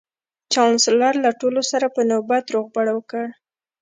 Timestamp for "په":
1.95-2.01